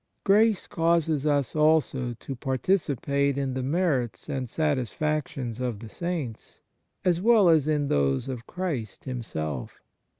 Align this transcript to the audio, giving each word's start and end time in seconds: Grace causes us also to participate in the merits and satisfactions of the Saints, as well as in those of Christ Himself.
Grace 0.23 0.65
causes 0.65 1.27
us 1.27 1.55
also 1.55 2.15
to 2.17 2.35
participate 2.35 3.37
in 3.37 3.53
the 3.53 3.61
merits 3.61 4.27
and 4.29 4.49
satisfactions 4.49 5.59
of 5.61 5.77
the 5.77 5.89
Saints, 5.89 6.59
as 7.05 7.21
well 7.21 7.47
as 7.47 7.67
in 7.67 7.87
those 7.87 8.27
of 8.27 8.47
Christ 8.47 9.03
Himself. 9.03 9.79